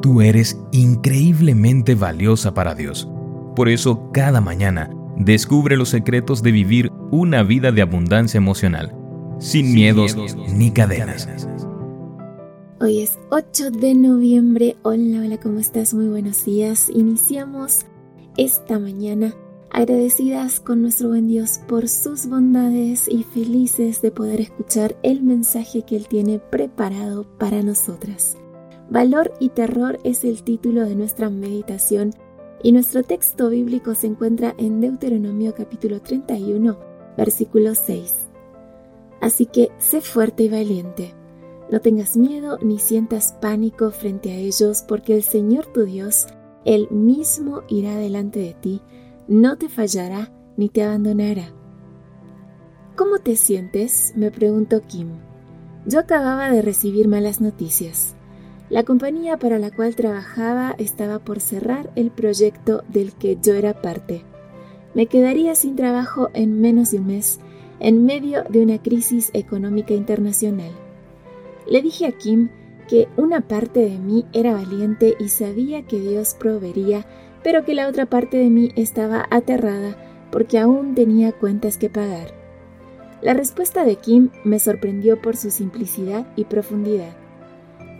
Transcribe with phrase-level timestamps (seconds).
[0.00, 3.08] Tú eres increíblemente valiosa para Dios.
[3.56, 8.94] Por eso, cada mañana, descubre los secretos de vivir una vida de abundancia emocional,
[9.40, 10.16] sin, miedos,
[10.54, 11.28] ni cadenas.
[12.80, 14.76] Hoy es 8 de noviembre.
[14.82, 15.92] Hola, hola, ¿cómo estás?
[15.94, 16.88] Muy buenos días.
[16.94, 17.84] Iniciamos
[18.36, 19.34] esta mañana
[19.72, 25.84] agradecidas con nuestro buen Dios por sus bondades y felices de poder escuchar el mensaje
[25.84, 28.36] que Él tiene preparado para nosotras.
[28.90, 32.14] Valor y terror es el título de nuestra meditación
[32.62, 36.78] y nuestro texto bíblico se encuentra en Deuteronomio capítulo 31,
[37.14, 38.14] versículo 6.
[39.20, 41.14] Así que sé fuerte y valiente.
[41.70, 46.26] No tengas miedo ni sientas pánico frente a ellos, porque el Señor tu Dios,
[46.64, 48.80] Él mismo irá delante de ti,
[49.26, 51.52] no te fallará ni te abandonará.
[52.96, 54.14] ¿Cómo te sientes?
[54.16, 55.10] me preguntó Kim.
[55.84, 58.14] Yo acababa de recibir malas noticias.
[58.70, 63.80] La compañía para la cual trabajaba estaba por cerrar el proyecto del que yo era
[63.80, 64.24] parte.
[64.94, 67.40] Me quedaría sin trabajo en menos de un mes,
[67.80, 70.70] en medio de una crisis económica internacional.
[71.66, 72.50] Le dije a Kim
[72.88, 77.06] que una parte de mí era valiente y sabía que Dios proveería,
[77.42, 79.96] pero que la otra parte de mí estaba aterrada
[80.30, 82.34] porque aún tenía cuentas que pagar.
[83.22, 87.16] La respuesta de Kim me sorprendió por su simplicidad y profundidad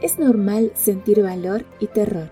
[0.02, 2.30] es normal sentir valor y terror.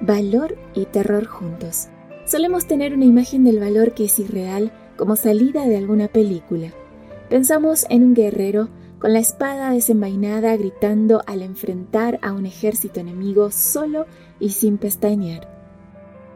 [0.00, 1.88] Valor y terror juntos.
[2.24, 6.72] Solemos tener una imagen del valor que es irreal como salida de alguna película.
[7.28, 13.50] Pensamos en un guerrero con la espada desenvainada gritando al enfrentar a un ejército enemigo
[13.50, 14.06] solo
[14.38, 15.48] y sin pestañear.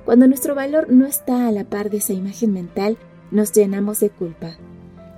[0.04, 2.96] Cuando nuestro valor no está a la par de esa imagen mental,
[3.30, 4.56] nos llenamos de culpa.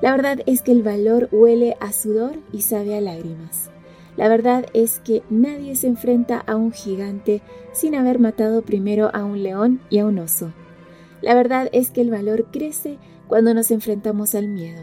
[0.01, 3.71] La verdad es que el valor huele a sudor y sabe a lágrimas.
[4.19, 7.41] La verdad es que nadie se enfrenta a un gigante
[7.73, 10.53] sin haber matado primero a un león y a un oso.
[11.23, 14.83] La verdad es que el valor crece cuando nos enfrentamos al miedo.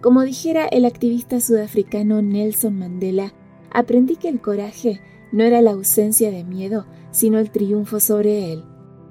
[0.00, 3.34] Como dijera el activista sudafricano Nelson Mandela,
[3.70, 8.64] aprendí que el coraje no era la ausencia de miedo, sino el triunfo sobre él.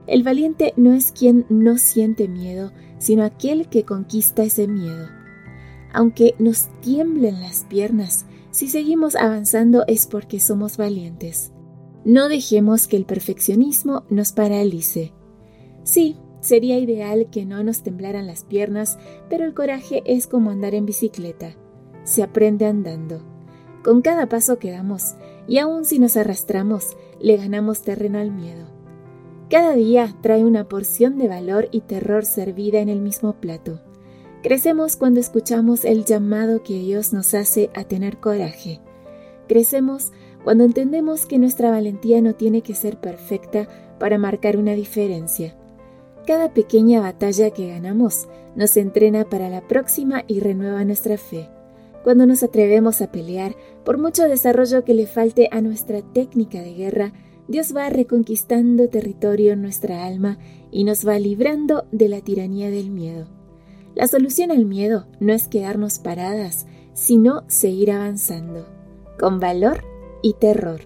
[0.07, 5.07] El valiente no es quien no siente miedo, sino aquel que conquista ese miedo.
[5.93, 8.25] Aunque nos tiemblen las piernas,
[8.55, 11.51] si seguimos avanzando es porque somos valientes.
[12.05, 15.11] No dejemos que el perfeccionismo nos paralice.
[15.83, 18.97] Sí, sería ideal que no nos temblaran las piernas,
[19.29, 21.57] pero el coraje es como andar en bicicleta.
[22.05, 23.25] Se aprende andando.
[23.83, 25.15] Con cada paso que damos,
[25.49, 28.67] y aun si nos arrastramos, le ganamos terreno al miedo.
[29.49, 33.81] Cada día trae una porción de valor y terror servida en el mismo plato.
[34.45, 38.79] Crecemos cuando escuchamos el llamado que Dios nos hace a tener coraje.
[39.47, 40.11] Crecemos
[40.43, 43.67] cuando entendemos que nuestra valentía no tiene que ser perfecta
[43.97, 45.57] para marcar una diferencia.
[46.27, 51.49] Cada pequeña batalla que ganamos nos entrena para la próxima y renueva nuestra fe.
[52.03, 56.75] Cuando nos atrevemos a pelear, por mucho desarrollo que le falte a nuestra técnica de
[56.75, 57.13] guerra,
[57.47, 60.37] Dios va reconquistando territorio en nuestra alma
[60.69, 63.25] y nos va librando de la tiranía del miedo.
[63.95, 68.67] La solución al miedo no es quedarnos paradas, sino seguir avanzando,
[69.17, 69.83] con valor
[70.21, 70.81] y terror.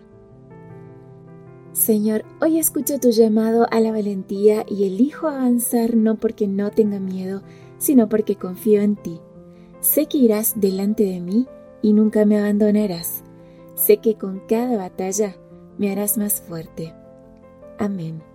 [1.73, 6.99] Señor, hoy escucho tu llamado a la valentía y elijo avanzar no porque no tenga
[6.99, 7.41] miedo,
[7.79, 9.19] sino porque confío en ti.
[9.79, 11.47] Sé que irás delante de mí
[11.81, 13.23] y nunca me abandonarás.
[13.73, 15.35] Sé que con cada batalla
[15.79, 16.93] me harás más fuerte.
[17.79, 18.28] Amén.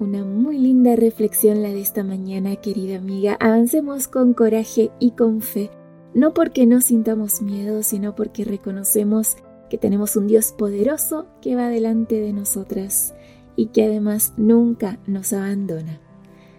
[0.00, 3.36] Una muy linda reflexión la de esta mañana, querida amiga.
[3.38, 5.70] Avancemos con coraje y con fe,
[6.14, 9.36] no porque no sintamos miedo, sino porque reconocemos
[9.68, 13.14] que tenemos un Dios poderoso que va delante de nosotras
[13.56, 16.00] y que además nunca nos abandona.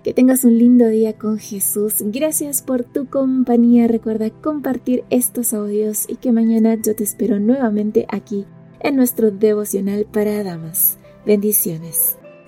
[0.04, 1.96] Que tengas un lindo día con Jesús.
[2.00, 3.88] Gracias por tu compañía.
[3.88, 8.46] Recuerda compartir estos audios y que mañana yo te espero nuevamente aquí
[8.82, 11.00] en nuestro devocional para damas.
[11.26, 12.21] Bendiciones.